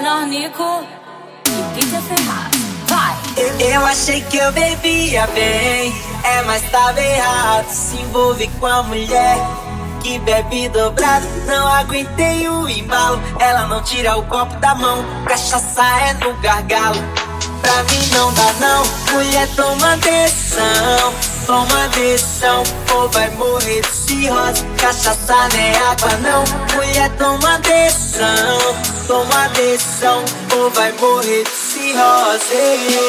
[0.00, 0.82] Menor Nico
[1.46, 2.50] e Peter Ferraz.
[2.86, 3.14] Vai!
[3.70, 5.92] Eu achei que eu bebia bem,
[6.24, 7.68] é, mas tava errado.
[7.68, 9.36] Se envolve com a mulher
[10.02, 11.26] que bebe dobrado.
[11.46, 15.04] Não aguentei o embalo, ela não tira o copo da mão.
[15.26, 16.96] Cachaça é no gargalo.
[17.60, 21.12] Pra mim não dá não, mulher toma decisão,
[21.50, 22.62] toma decisão,
[22.94, 24.64] ou vai morrer de cirrose.
[24.78, 26.44] Cachaça é água não,
[26.76, 28.76] mulher toma decisão,
[29.08, 30.24] toma decisão,
[30.56, 33.00] ou vai morrer de cirrose.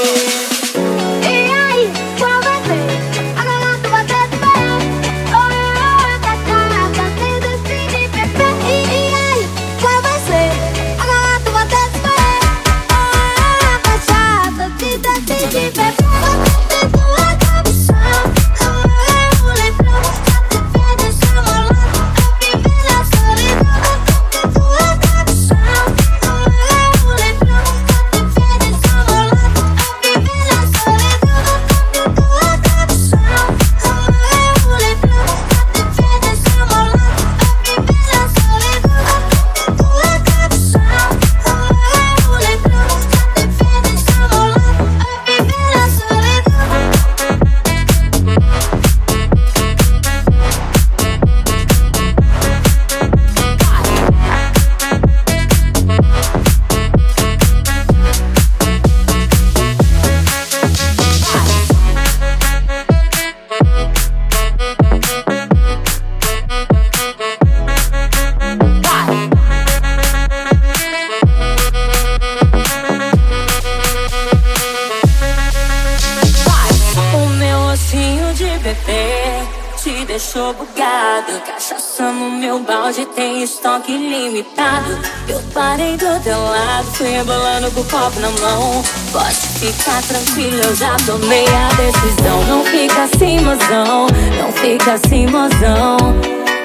[79.83, 81.41] Te deixou bugado.
[81.45, 84.99] Cachaça no meu balde tem estoque limitado.
[85.27, 88.83] Eu parei do teu lado, fui rebolando com o copo na mão.
[89.11, 92.43] Pode ficar tranquilo, eu já tomei a decisão.
[92.47, 94.07] Não fica assim, mozão,
[94.39, 95.97] não fica assim, mozão.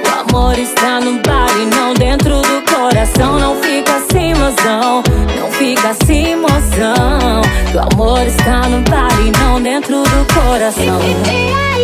[0.04, 3.38] O amor está no bar e não dentro do coração.
[3.38, 5.02] Não fica assim, mozão,
[5.40, 7.40] não fica assim, mozão.
[7.74, 11.75] O amor está no bar e não dentro do coração.